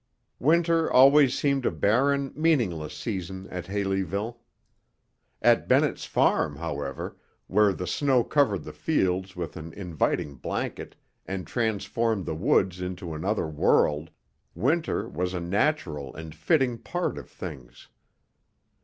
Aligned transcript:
Winter 0.39 0.91
always 0.91 1.37
seemed 1.37 1.63
a 1.63 1.69
barren, 1.69 2.33
meaningless 2.35 2.97
season 2.97 3.45
in 3.51 3.63
Haleyville. 3.65 4.39
At 5.43 5.67
Bennett's 5.67 6.05
Farm, 6.05 6.55
however, 6.55 7.17
where 7.45 7.71
the 7.71 7.85
snow 7.85 8.23
covered 8.23 8.63
the 8.63 8.73
fields 8.73 9.35
with 9.35 9.55
an 9.57 9.71
inviting 9.73 10.37
blanket 10.37 10.95
and 11.27 11.45
transformed 11.45 12.25
the 12.25 12.33
woods 12.33 12.81
into 12.81 13.13
another 13.13 13.45
world, 13.47 14.09
winter 14.55 15.07
was 15.07 15.35
a 15.35 15.39
natural 15.39 16.15
and 16.15 16.33
fitting 16.33 16.79
part 16.79 17.19
of 17.19 17.29
things. 17.29 17.87